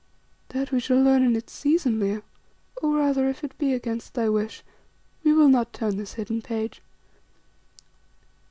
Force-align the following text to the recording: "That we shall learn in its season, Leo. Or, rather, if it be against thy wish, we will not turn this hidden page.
"That 0.49 0.71
we 0.71 0.79
shall 0.79 0.99
learn 0.99 1.21
in 1.21 1.35
its 1.35 1.53
season, 1.53 1.99
Leo. 1.99 2.23
Or, 2.81 2.95
rather, 2.97 3.29
if 3.29 3.43
it 3.43 3.55
be 3.59 3.71
against 3.75 4.15
thy 4.15 4.29
wish, 4.29 4.63
we 5.23 5.31
will 5.31 5.47
not 5.47 5.73
turn 5.73 5.97
this 5.97 6.13
hidden 6.13 6.41
page. 6.41 6.81